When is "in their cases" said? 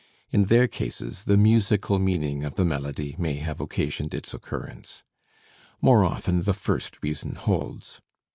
0.31-1.25